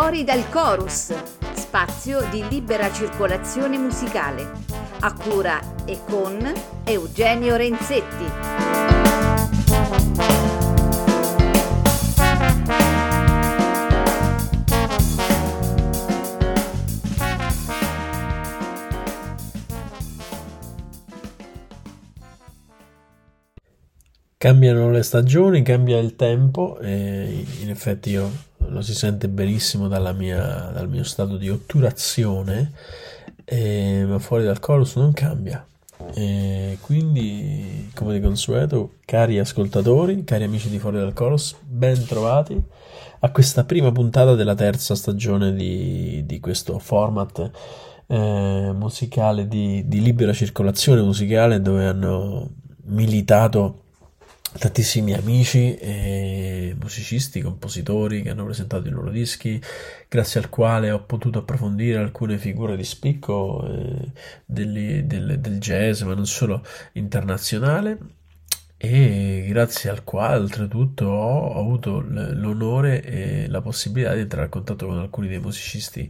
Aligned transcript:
Fuori 0.00 0.22
dal 0.22 0.48
chorus, 0.50 1.12
spazio 1.54 2.24
di 2.30 2.46
libera 2.48 2.92
circolazione 2.92 3.76
musicale, 3.78 4.48
a 5.00 5.12
cura 5.12 5.60
e 5.86 5.98
con 6.08 6.38
Eugenio 6.84 7.56
Renzetti. 7.56 8.24
Cambiano 24.36 24.92
le 24.92 25.02
stagioni, 25.02 25.62
cambia 25.62 25.98
il 25.98 26.14
tempo 26.14 26.78
e 26.78 27.44
in 27.62 27.68
effetti 27.68 28.10
io 28.10 28.46
lo 28.68 28.80
si 28.82 28.94
sente 28.94 29.28
benissimo 29.28 29.88
mia, 30.12 30.70
dal 30.72 30.88
mio 30.88 31.04
stato 31.04 31.36
di 31.36 31.48
otturazione, 31.48 32.72
e, 33.44 34.04
ma 34.06 34.18
fuori 34.18 34.44
dal 34.44 34.60
chorus 34.60 34.96
non 34.96 35.12
cambia. 35.12 35.64
E 36.14 36.78
quindi, 36.80 37.90
come 37.94 38.14
di 38.14 38.20
consueto, 38.20 38.92
cari 39.04 39.38
ascoltatori, 39.38 40.22
cari 40.24 40.44
amici 40.44 40.68
di 40.68 40.78
Fuori 40.78 40.98
dal 40.98 41.12
Chorus, 41.12 41.56
ben 41.60 42.04
trovati 42.06 42.60
a 43.20 43.30
questa 43.30 43.64
prima 43.64 43.90
puntata 43.90 44.34
della 44.34 44.54
terza 44.54 44.94
stagione 44.94 45.52
di, 45.52 46.22
di 46.24 46.38
questo 46.38 46.78
format 46.78 47.50
eh, 48.06 48.70
musicale 48.74 49.48
di, 49.48 49.86
di 49.86 50.00
libera 50.00 50.32
circolazione 50.32 51.02
musicale 51.02 51.60
dove 51.60 51.86
hanno 51.86 52.48
militato 52.84 53.82
tantissimi 54.56 55.12
amici 55.12 55.76
e 55.76 56.74
musicisti, 56.80 57.40
compositori 57.40 58.22
che 58.22 58.30
hanno 58.30 58.44
presentato 58.44 58.88
i 58.88 58.90
loro 58.90 59.10
dischi, 59.10 59.60
grazie 60.08 60.40
al 60.40 60.48
quale 60.48 60.90
ho 60.90 61.04
potuto 61.04 61.40
approfondire 61.40 61.98
alcune 61.98 62.38
figure 62.38 62.76
di 62.76 62.84
spicco 62.84 63.66
eh, 63.66 64.12
del, 64.46 65.04
del, 65.04 65.38
del 65.40 65.58
jazz, 65.58 66.02
ma 66.02 66.14
non 66.14 66.26
solo 66.26 66.64
internazionale. 66.92 67.98
E 68.80 69.44
grazie 69.48 69.90
al 69.90 70.04
quale 70.04 70.36
oltretutto 70.36 71.06
ho 71.06 71.58
avuto 71.58 72.00
l'onore 72.00 73.02
e 73.02 73.48
la 73.48 73.60
possibilità 73.60 74.14
di 74.14 74.20
entrare 74.20 74.46
a 74.46 74.48
contatto 74.48 74.86
con 74.86 74.98
alcuni 74.98 75.26
dei 75.26 75.40
musicisti 75.40 76.08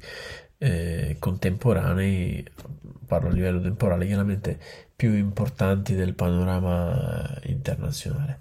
eh, 0.59 1.16
contemporanei, 1.19 2.44
parlo 3.06 3.31
a 3.31 3.33
livello 3.33 3.62
temporale 3.62 4.06
chiaramente, 4.06 4.59
più 4.98 5.14
importanti 5.14 5.94
del 5.94 6.12
panorama 6.12 7.38
internazionale. 7.44 8.41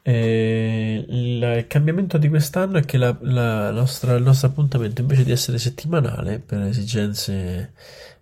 Eh, 0.00 1.04
il 1.06 1.66
cambiamento 1.68 2.16
di 2.16 2.30
quest'anno 2.30 2.78
è 2.78 2.84
che 2.86 2.96
la, 2.96 3.14
la 3.20 3.70
nostra, 3.70 4.14
il 4.14 4.22
nostro 4.22 4.48
appuntamento 4.48 5.02
invece 5.02 5.24
di 5.24 5.30
essere 5.30 5.58
settimanale 5.58 6.38
per 6.38 6.62
esigenze 6.62 7.74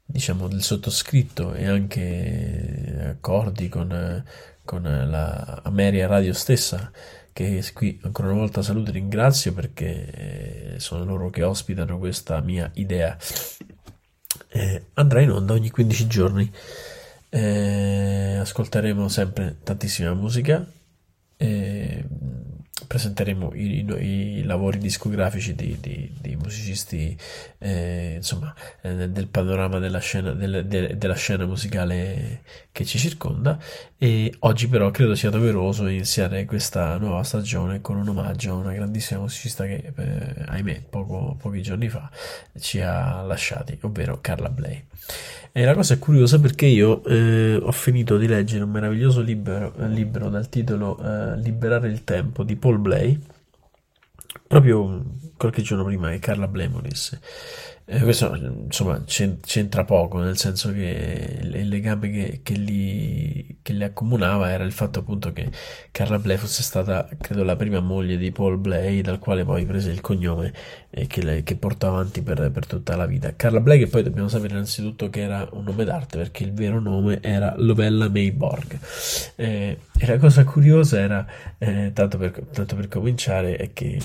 diciamo 0.04 0.48
del 0.48 0.60
sottoscritto 0.60 1.54
e 1.54 1.68
anche 1.68 3.14
accordi 3.14 3.68
con, 3.68 4.24
con 4.64 4.82
la 4.82 5.60
Ameria 5.62 6.08
Radio 6.08 6.32
stessa 6.32 6.90
che 7.32 7.62
qui 7.72 8.00
ancora 8.02 8.30
una 8.30 8.38
volta 8.38 8.60
saluto 8.60 8.90
e 8.90 8.94
ringrazio 8.94 9.52
perché 9.52 10.74
eh, 10.74 10.80
sono 10.80 11.04
loro 11.04 11.30
che 11.30 11.44
ospitano 11.44 11.98
questa 11.98 12.40
mia 12.40 12.68
idea 12.74 13.16
eh, 14.48 14.86
andrà 14.94 15.20
in 15.20 15.30
onda 15.30 15.52
ogni 15.52 15.70
15 15.70 16.06
giorni 16.08 16.52
eh, 17.30 18.38
ascolteremo 18.40 19.08
sempre 19.08 19.56
tantissima 19.62 20.14
musica. 20.14 20.66
Eh, 21.36 22.04
presenteremo 22.86 23.54
i, 23.54 23.84
i, 23.84 24.38
i, 24.38 24.42
lavori 24.42 24.78
discografici 24.78 25.54
di, 25.54 25.78
di, 25.80 26.12
di 26.20 26.36
musicisti 26.36 27.16
eh, 27.58 28.14
insomma 28.16 28.54
eh, 28.82 29.08
del 29.08 29.28
panorama 29.28 29.78
della 29.78 29.98
scena, 29.98 30.32
del, 30.32 30.66
de, 30.66 30.96
della 30.98 31.14
scena 31.14 31.46
musicale 31.46 32.42
che 32.72 32.84
ci 32.84 32.98
circonda. 32.98 33.58
E 33.96 34.34
oggi 34.40 34.68
però 34.68 34.90
credo 34.90 35.14
sia 35.14 35.30
doveroso 35.30 35.86
iniziare 35.86 36.44
questa 36.44 36.98
nuova 36.98 37.22
stagione 37.22 37.80
con 37.80 37.96
un 37.96 38.08
omaggio 38.08 38.52
a 38.52 38.56
una 38.56 38.72
grandissima 38.74 39.20
musicista 39.20 39.64
che 39.64 39.92
eh, 39.96 40.44
ahimè 40.46 40.82
poco, 40.90 41.34
pochi 41.40 41.62
giorni 41.62 41.88
fa 41.88 42.10
ci 42.58 42.82
ha 42.82 43.22
lasciati 43.22 43.78
ovvero 43.80 44.18
Carla 44.20 44.50
Bley. 44.50 44.84
E 45.56 45.64
la 45.64 45.72
cosa 45.72 45.94
è 45.94 45.98
curiosa 45.98 46.38
perché 46.38 46.66
io 46.66 47.02
eh, 47.04 47.56
ho 47.56 47.72
finito 47.72 48.18
di 48.18 48.26
leggere 48.26 48.62
un 48.62 48.68
meraviglioso 48.68 49.22
libro, 49.22 49.72
libro 49.86 50.28
dal 50.28 50.50
titolo 50.50 50.98
eh, 50.98 51.38
Liberare 51.38 51.88
il 51.88 52.04
tempo 52.04 52.42
di 52.42 52.56
Paul 52.66 52.78
Blay, 52.78 53.20
proprio 54.48 55.04
qualche 55.36 55.62
giorno 55.62 55.84
prima 55.84 56.10
che 56.10 56.18
Carla 56.18 56.48
Bley 56.48 56.68
morisse. 56.68 57.20
Eh, 57.88 58.00
questo 58.00 58.34
insomma 58.34 59.00
c'entra 59.06 59.84
poco, 59.84 60.18
nel 60.18 60.36
senso 60.36 60.72
che 60.72 61.38
il 61.40 61.68
legame 61.68 62.10
che, 62.10 62.40
che, 62.42 62.54
li, 62.54 63.58
che 63.62 63.72
li 63.72 63.84
accomunava 63.84 64.50
era 64.50 64.64
il 64.64 64.72
fatto 64.72 64.98
appunto 64.98 65.32
che 65.32 65.48
Carla 65.92 66.18
Bley 66.18 66.36
fosse 66.36 66.64
stata, 66.64 67.08
credo, 67.20 67.44
la 67.44 67.54
prima 67.54 67.78
moglie 67.78 68.16
di 68.16 68.32
Paul 68.32 68.58
Blay, 68.58 69.02
dal 69.02 69.20
quale 69.20 69.44
poi 69.44 69.64
prese 69.66 69.92
il 69.92 70.00
cognome 70.00 70.52
e 70.90 71.06
che, 71.06 71.22
lei, 71.22 71.44
che 71.44 71.54
portò 71.54 71.86
avanti 71.86 72.22
per, 72.22 72.50
per, 72.50 72.66
tutta 72.66 72.96
la 72.96 73.06
vita. 73.06 73.36
Carla 73.36 73.60
Bley, 73.60 73.78
che 73.78 73.86
poi 73.86 74.02
dobbiamo 74.02 74.26
sapere 74.26 74.54
innanzitutto 74.54 75.08
che 75.08 75.20
era 75.20 75.48
un 75.52 75.62
nome 75.62 75.84
d'arte, 75.84 76.18
perché 76.18 76.42
il 76.42 76.52
vero 76.54 76.80
nome 76.80 77.20
era 77.22 77.54
Lovella 77.56 78.08
Mayborg. 78.08 78.80
Eh, 79.36 79.78
e 79.96 80.06
la 80.06 80.18
cosa 80.18 80.42
curiosa 80.42 80.98
era, 80.98 81.24
eh, 81.58 81.92
tanto, 81.94 82.18
per, 82.18 82.32
tanto 82.52 82.74
per 82.74 82.88
cominciare, 82.88 83.54
è 83.54 83.72
che 83.72 84.00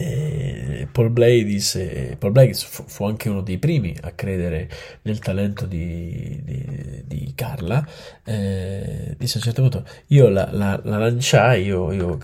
e 0.00 0.86
Paul 0.92 1.10
Blay 1.10 1.42
disse, 1.42 2.14
Paul 2.20 2.30
Blay 2.30 2.54
fu, 2.54 2.84
fu, 2.86 3.04
anche 3.04 3.28
uno 3.28 3.40
dei 3.40 3.58
primi 3.58 3.96
a 4.00 4.12
credere 4.12 4.70
nel 5.02 5.18
talento 5.18 5.66
di, 5.66 6.40
di, 6.44 7.02
di 7.04 7.32
Carla, 7.34 7.84
eh, 8.24 9.16
disse 9.18 9.34
a 9.34 9.40
un 9.40 9.44
certo 9.44 9.62
punto, 9.62 9.84
io 10.08 10.28
la, 10.28 10.50
la, 10.52 10.80
la 10.84 10.98
lanciai, 10.98 11.64
io, 11.64 11.90
io 11.90 12.16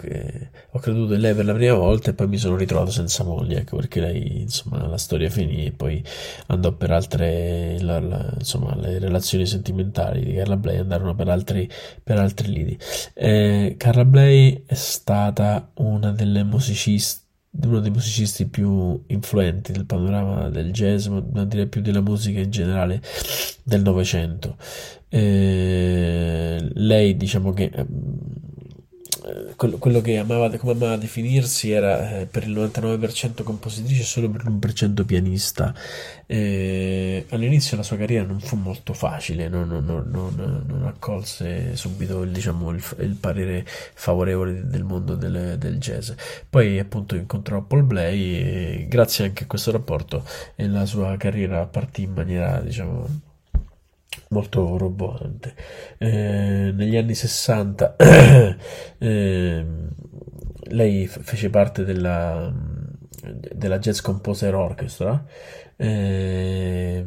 ho 0.71 0.79
creduto 0.79 1.15
in 1.15 1.21
lei 1.21 1.35
per 1.35 1.47
la 1.47 1.53
prima 1.53 1.75
volta 1.75 2.11
e 2.11 2.15
poi 2.15 2.29
mi 2.29 2.37
sono 2.37 2.55
ritrovato 2.55 2.93
senza 2.93 3.25
moglie, 3.25 3.59
ecco 3.59 3.75
perché 3.75 3.99
lei, 3.99 4.43
insomma, 4.43 4.87
la 4.87 4.99
storia 4.99 5.29
finì 5.29 5.67
e 5.67 5.73
poi 5.73 6.01
andò 6.47 6.71
per 6.71 6.93
altre, 6.93 7.81
la, 7.81 7.99
insomma, 8.39 8.77
le 8.77 9.01
relazioni 9.01 9.47
sentimentali 9.47 10.25
di 10.25 10.35
Carla 10.35 10.57
Blay 10.57 10.79
andarono 10.79 11.17
per 11.17 11.29
altri, 11.29 11.69
per 12.05 12.21
altri 12.21 12.53
lidi. 12.53 12.79
Eh, 13.15 13.75
Carla 13.77 14.05
Blay 14.05 14.63
è 14.65 14.75
stata 14.75 15.73
una 15.75 16.13
delle 16.13 16.45
musiciste 16.45 17.24
uno 17.63 17.81
dei 17.81 17.91
musicisti 17.91 18.47
più 18.47 19.03
influenti 19.07 19.73
del 19.73 19.87
panorama 19.87 20.49
del 20.49 20.73
jazz, 20.73 21.07
ma 21.07 21.45
direi 21.45 21.67
più 21.67 21.81
della 21.81 22.01
musica 22.01 22.41
in 22.41 22.51
generale 22.51 23.01
del 23.63 23.83
Novecento. 23.83 24.57
Eh, 25.09 26.71
lei, 26.75 27.17
diciamo 27.17 27.53
che 27.53 27.71
eh, 27.73 27.87
quello, 29.57 29.79
quello, 29.79 30.01
che 30.01 30.19
amava, 30.19 30.51
come 30.57 30.73
amava 30.73 30.97
definirsi 30.97 31.71
era 31.71 32.21
eh, 32.21 32.27
per 32.27 32.45
il 32.45 32.55
99% 32.57 33.43
compositrice 33.43 34.03
e 34.03 34.05
solo 34.05 34.31
per 34.31 34.45
l'1% 34.45 35.05
pianista. 35.05 35.75
Eh, 36.27 37.27
all'inizio 37.31 37.77
la 37.77 37.83
sua 37.83 37.97
carriera 37.97 38.25
non 38.25 38.41
fu 38.41 38.57
molto 38.57 38.93
facile, 38.93 39.49
non, 39.49 39.69
non, 39.69 39.85
non, 39.85 40.65
non 40.67 40.87
accolse 40.87 41.77
subito 41.77 42.23
il, 42.23 42.31
diciamo, 42.31 42.71
il, 42.71 42.83
il, 43.01 43.15
parere 43.15 43.65
favorevole 43.67 44.67
del 44.67 44.85
mondo 44.85 45.15
del, 45.15 45.57
del, 45.59 45.79
jazz. 45.79 46.11
Poi 46.49 46.79
appunto 46.79 47.15
incontrò 47.15 47.63
Paul 47.63 47.85
Blay 47.85 48.35
e 48.35 48.87
grazie 48.89 49.27
anche 49.27 49.45
a 49.45 49.47
questo 49.47 49.71
rapporto 49.71 50.25
la 50.57 50.87
sua 50.87 51.17
carriera 51.17 51.67
partì 51.67 52.03
in 52.03 52.13
maniera 52.13 52.61
diciamo 52.61 53.33
molto 54.35 54.77
roboante. 54.77 55.55
Eh, 55.99 56.73
negli 56.75 56.97
anni 56.97 57.15
60 57.15 57.97
eh, 58.99 59.67
lei 60.65 61.07
fece 61.07 61.51
parte 61.51 61.85
della, 61.85 62.53
della 63.55 63.79
Jazz 63.79 64.01
Composer 64.01 64.55
Orchestra. 64.55 65.25
Eh, 65.77 67.05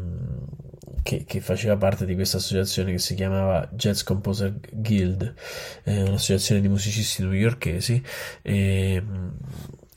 che, 1.03 1.23
che, 1.25 1.39
faceva 1.39 1.77
parte 1.77 2.05
di 2.05 2.15
questa 2.15 2.35
associazione 2.35 2.91
che 2.91 2.97
si 2.97 3.15
chiamava 3.15 3.69
Jazz 3.71 4.03
Composer 4.03 4.59
Guild, 4.73 5.33
eh, 5.85 6.01
un'associazione 6.01 6.59
di 6.59 6.67
musicisti 6.67 7.23
newyorkesi. 7.23 8.03
E, 8.41 9.01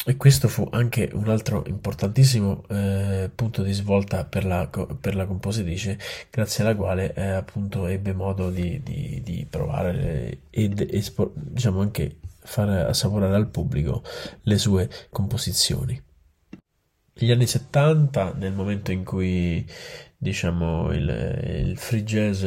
e 0.07 0.17
questo 0.17 0.49
fu 0.49 0.67
anche 0.71 1.11
un 1.13 1.29
altro 1.29 1.63
importantissimo 1.67 2.65
eh, 2.69 3.31
punto 3.35 3.63
di 3.63 3.73
svolta 3.73 4.25
per 4.25 4.47
la, 4.47 4.67
per 4.69 5.15
la, 5.15 5.27
compositrice, 5.27 5.99
grazie 6.31 6.65
alla 6.65 6.75
quale 6.75 7.13
eh, 7.15 7.27
appunto 7.27 7.87
ebbe 7.87 8.15
modo 8.15 8.51
di, 8.51 8.83
di, 8.83 9.21
di 9.23 9.47
provare 9.49 10.45
ed 10.51 10.81
espo, 10.91 11.33
diciamo 11.35 11.81
anche 11.81 12.17
far 12.39 12.69
assaporare 12.71 13.35
al 13.35 13.49
pubblico 13.49 14.03
le 14.43 14.59
sue 14.59 14.89
composizioni. 15.11 16.01
Negli 17.13 17.31
anni 17.31 17.47
70, 17.47 18.35
nel 18.39 18.53
momento 18.53 18.93
in 18.93 19.05
cui 19.05 19.67
diciamo 20.17 20.93
il, 20.93 21.67
il 21.67 21.77
free 21.77 22.05
jazz 22.05 22.43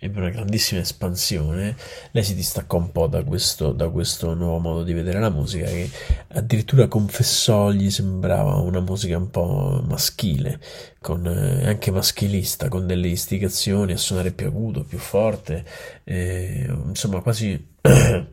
ebbe 0.00 0.20
una 0.20 0.30
grandissima 0.30 0.80
espansione, 0.80 1.76
lei 2.12 2.22
si 2.22 2.34
distaccò 2.36 2.76
un 2.76 2.92
po' 2.92 3.08
da 3.08 3.24
questo, 3.24 3.72
da 3.72 3.88
questo 3.88 4.32
nuovo 4.34 4.58
modo 4.58 4.82
di 4.84 4.92
vedere 4.92 5.18
la 5.18 5.28
musica 5.28 5.66
che 5.66 5.90
addirittura 6.28 6.86
confessò 6.86 7.72
gli 7.72 7.90
sembrava 7.90 8.54
una 8.56 8.78
musica 8.78 9.16
un 9.16 9.30
po' 9.30 9.82
maschile, 9.84 10.60
con, 11.00 11.26
eh, 11.26 11.66
anche 11.66 11.90
maschilista, 11.90 12.68
con 12.68 12.86
delle 12.86 13.08
istigazioni 13.08 13.92
a 13.92 13.96
suonare 13.96 14.30
più 14.30 14.46
acuto, 14.46 14.84
più 14.84 14.98
forte, 14.98 15.64
eh, 16.04 16.66
insomma 16.86 17.20
quasi 17.20 17.74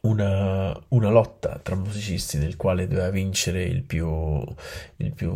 una, 0.00 0.78
una, 0.88 1.08
lotta 1.08 1.58
tra 1.62 1.76
musicisti 1.76 2.36
nel 2.36 2.56
quale 2.56 2.86
doveva 2.86 3.08
vincere 3.08 3.62
il 3.62 3.82
più, 3.84 4.44
il 4.96 5.12
più, 5.12 5.30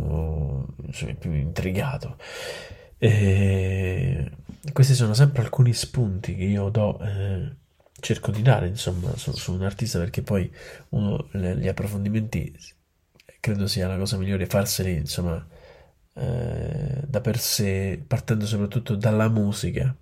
insomma, 0.84 1.10
il 1.10 1.16
più 1.16 1.32
intrigato. 1.32 2.16
E 3.04 4.30
questi 4.72 4.94
sono 4.94 5.12
sempre 5.12 5.42
alcuni 5.42 5.72
spunti 5.72 6.36
che 6.36 6.44
io 6.44 6.68
do, 6.68 7.00
eh, 7.00 7.50
cerco 7.98 8.30
di 8.30 8.42
dare 8.42 8.68
insomma 8.68 9.16
su, 9.16 9.32
su, 9.32 9.52
un 9.54 9.62
artista 9.62 9.98
perché 9.98 10.22
poi 10.22 10.48
uno, 10.90 11.26
le, 11.32 11.56
gli 11.56 11.66
approfondimenti 11.66 12.56
credo 13.40 13.66
sia 13.66 13.88
la 13.88 13.96
cosa 13.96 14.16
migliore 14.18 14.46
farseli 14.46 14.94
insomma 14.94 15.44
eh, 16.14 17.02
da 17.04 17.20
per 17.20 17.38
sé 17.38 18.00
partendo 18.06 18.46
soprattutto 18.46 18.94
dalla 18.94 19.28
musica 19.28 19.92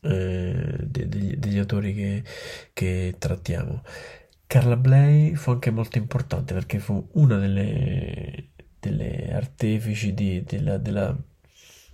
eh, 0.00 0.76
degli, 0.80 1.36
degli, 1.36 1.58
autori 1.58 1.92
che, 1.94 2.24
che 2.72 3.14
trattiamo. 3.18 3.82
Carla 4.46 4.76
Bley 4.76 5.34
fu 5.34 5.50
anche 5.50 5.70
molto 5.70 5.98
importante 5.98 6.54
perché 6.54 6.78
fu 6.78 7.08
una 7.12 7.36
delle, 7.38 8.52
delle 8.80 9.34
artefici 9.34 10.14
di, 10.14 10.42
della, 10.44 10.78
della, 10.78 11.14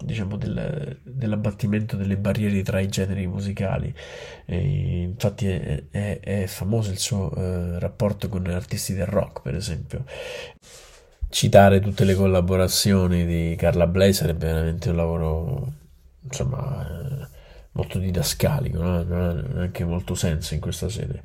diciamo 0.04 0.36
del, 0.36 1.00
dell'abbattimento 1.02 1.96
delle 1.96 2.16
barriere 2.16 2.62
tra 2.62 2.80
i 2.80 2.88
generi 2.88 3.26
musicali. 3.26 3.92
E 4.44 5.02
infatti 5.02 5.48
è, 5.48 5.84
è, 5.90 6.20
è, 6.20 6.46
famoso 6.46 6.90
il 6.90 6.98
suo 6.98 7.32
eh, 7.34 7.78
rapporto 7.78 8.28
con 8.28 8.46
artisti 8.46 8.94
del 8.94 9.06
rock, 9.06 9.42
per 9.42 9.54
esempio. 9.54 10.04
Citare 11.30 11.80
tutte 11.80 12.04
le 12.04 12.14
collaborazioni 12.14 13.26
di 13.26 13.54
Carla 13.56 13.86
Bley 13.86 14.12
sarebbe 14.12 14.46
veramente 14.46 14.88
un 14.90 14.96
lavoro, 14.96 15.72
insomma, 16.22 16.86
eh, 16.86 17.28
molto 17.72 17.98
didascalico, 17.98 18.80
no? 18.80 19.02
non 19.02 19.20
ha 19.20 19.32
neanche 19.54 19.84
molto 19.84 20.14
senso 20.14 20.54
in 20.54 20.60
questa 20.60 20.88
sede. 20.88 21.22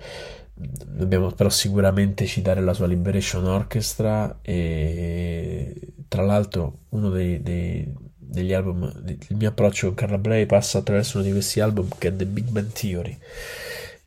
Dobbiamo 0.56 1.31
però 1.31 1.50
sicuramente 1.50 2.26
citare 2.26 2.62
la 2.62 2.74
sua 2.74 2.86
Liberation 2.86 3.46
Orchestra 3.46 4.40
e 4.42 5.94
tra 6.08 6.22
l'altro 6.22 6.81
uno 6.90 7.10
dei, 7.10 7.42
dei, 7.42 7.92
degli 8.33 8.51
album, 8.51 8.91
il 9.06 9.35
mio 9.35 9.50
approccio 9.50 9.88
con 9.88 9.95
Carla 9.95 10.18
Bley 10.18 10.45
passa 10.47 10.80
attraverso 10.80 11.18
uno 11.18 11.27
di 11.27 11.31
questi 11.31 11.59
album 11.59 11.88
che 11.97 12.07
è 12.07 12.15
The 12.15 12.25
Big 12.25 12.47
Bang 12.50 12.71
Theory 12.71 13.18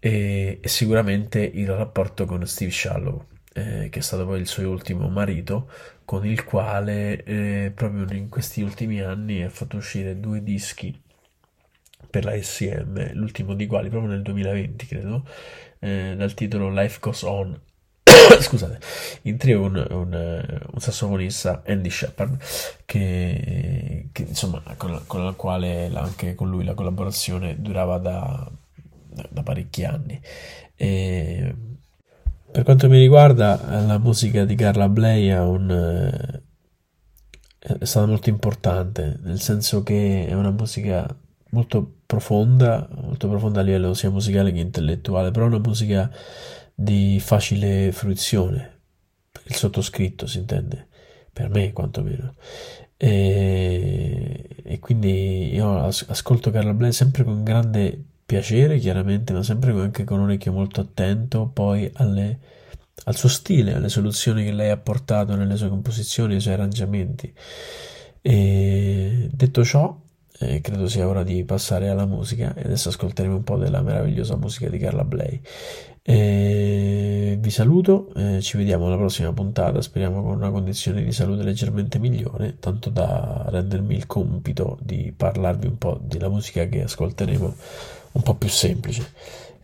e, 0.00 0.58
e 0.60 0.68
sicuramente 0.68 1.40
il 1.40 1.68
rapporto 1.68 2.26
con 2.26 2.44
Steve 2.46 2.72
Shallow. 2.72 3.24
Eh, 3.52 3.88
che 3.90 4.00
è 4.00 4.02
stato 4.02 4.26
poi 4.26 4.40
il 4.40 4.46
suo 4.46 4.68
ultimo 4.68 5.08
marito, 5.08 5.70
con 6.04 6.26
il 6.26 6.44
quale 6.44 7.22
eh, 7.24 7.72
proprio 7.74 8.04
in 8.14 8.28
questi 8.28 8.60
ultimi 8.60 9.00
anni 9.00 9.42
ha 9.42 9.48
fatto 9.48 9.78
uscire 9.78 10.20
due 10.20 10.42
dischi 10.42 10.94
per 12.10 12.24
la 12.24 12.38
SM, 12.38 13.12
l'ultimo 13.14 13.54
di 13.54 13.66
quali 13.66 13.88
proprio 13.88 14.10
nel 14.10 14.22
2020 14.22 14.86
credo, 14.86 15.26
eh, 15.78 16.14
dal 16.16 16.34
titolo 16.34 16.70
Life 16.70 16.98
Goes 17.00 17.22
On. 17.22 17.58
Scusate, 18.40 18.78
in 19.22 19.36
trio 19.36 19.62
un, 19.62 19.86
un, 19.90 20.60
un, 20.72 20.80
sassofonista 20.80 21.62
Andy 21.66 21.90
Shepard 21.90 22.38
che, 22.84 24.08
che 24.12 24.22
insomma 24.22 24.62
con 24.76 25.02
con 25.06 25.24
la 25.24 25.32
quale 25.32 25.90
anche 25.94 26.34
con 26.34 26.50
lui 26.50 26.64
la 26.64 26.74
collaborazione 26.74 27.60
durava 27.60 27.98
da, 27.98 28.50
da, 29.30 29.42
parecchi 29.42 29.84
anni. 29.84 30.20
E, 30.74 31.54
per 32.50 32.64
quanto 32.64 32.88
mi 32.88 32.98
riguarda, 32.98 33.82
la 33.86 33.98
musica 33.98 34.44
di 34.44 34.54
Carla 34.54 34.88
Bley 34.88 35.28
è, 35.28 35.38
un, 35.38 36.40
è 37.58 37.84
stata 37.84 38.06
molto 38.06 38.30
importante, 38.30 39.18
nel 39.22 39.40
senso 39.40 39.82
che 39.82 40.26
è 40.26 40.32
una 40.32 40.52
musica 40.52 41.06
molto 41.50 41.96
profonda, 42.06 42.88
molto 43.02 43.28
profonda 43.28 43.60
a 43.60 43.62
livello 43.62 43.94
sia 43.94 44.10
musicale 44.10 44.52
che 44.52 44.60
intellettuale, 44.60 45.30
però 45.32 45.46
una 45.46 45.58
musica 45.58 46.10
di 46.78 47.18
facile 47.20 47.90
fruizione, 47.90 48.80
il 49.44 49.54
sottoscritto 49.54 50.26
si 50.26 50.38
intende, 50.38 50.88
per 51.32 51.48
me 51.48 51.72
quantomeno. 51.72 52.34
E, 52.98 54.46
e 54.62 54.78
quindi 54.78 55.54
io 55.54 55.84
ascolto 55.84 56.50
Carla 56.50 56.74
Bley 56.74 56.92
sempre 56.92 57.24
con 57.24 57.42
grande 57.42 57.98
piacere, 58.26 58.78
chiaramente, 58.78 59.32
ma 59.32 59.42
sempre 59.42 59.72
anche 59.72 60.04
con 60.04 60.18
un 60.18 60.24
orecchio 60.24 60.52
molto 60.52 60.82
attento 60.82 61.46
poi 61.46 61.90
alle, 61.94 62.38
al 63.04 63.16
suo 63.16 63.30
stile, 63.30 63.74
alle 63.74 63.88
soluzioni 63.88 64.44
che 64.44 64.52
lei 64.52 64.70
ha 64.70 64.76
portato 64.76 65.34
nelle 65.34 65.56
sue 65.56 65.70
composizioni, 65.70 66.32
nei 66.32 66.40
suoi 66.40 66.54
arrangiamenti. 66.54 67.32
E 68.20 69.28
detto 69.32 69.64
ciò, 69.64 69.98
eh, 70.40 70.60
credo 70.60 70.88
sia 70.88 71.08
ora 71.08 71.22
di 71.22 71.44
passare 71.44 71.88
alla 71.88 72.04
musica 72.04 72.54
e 72.54 72.64
adesso 72.64 72.90
ascolteremo 72.90 73.36
un 73.36 73.44
po' 73.44 73.56
della 73.56 73.80
meravigliosa 73.80 74.36
musica 74.36 74.68
di 74.68 74.78
Carla 74.78 75.04
Bley. 75.04 75.40
Eh, 76.08 77.36
vi 77.40 77.50
saluto, 77.50 78.12
eh, 78.14 78.40
ci 78.40 78.56
vediamo 78.56 78.86
alla 78.86 78.96
prossima 78.96 79.32
puntata, 79.32 79.82
speriamo 79.82 80.22
con 80.22 80.36
una 80.36 80.50
condizione 80.50 81.02
di 81.02 81.10
salute 81.10 81.42
leggermente 81.42 81.98
migliore, 81.98 82.58
tanto 82.60 82.90
da 82.90 83.44
rendermi 83.48 83.96
il 83.96 84.06
compito 84.06 84.78
di 84.80 85.12
parlarvi 85.16 85.66
un 85.66 85.78
po' 85.78 85.98
della 86.00 86.28
musica 86.28 86.64
che 86.66 86.82
ascolteremo 86.82 87.54
un 88.12 88.22
po' 88.22 88.34
più 88.34 88.48
semplice. 88.48 89.12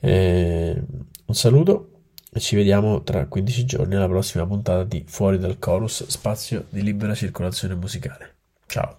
Eh, 0.00 0.82
un 1.26 1.34
saluto 1.34 1.90
e 2.32 2.40
ci 2.40 2.56
vediamo 2.56 3.02
tra 3.04 3.24
15 3.26 3.64
giorni 3.64 3.94
alla 3.94 4.08
prossima 4.08 4.44
puntata 4.44 4.82
di 4.82 5.04
Fuori 5.06 5.38
dal 5.38 5.60
Chorus, 5.60 6.06
spazio 6.08 6.64
di 6.70 6.82
libera 6.82 7.14
circolazione 7.14 7.76
musicale. 7.76 8.34
Ciao! 8.66 8.98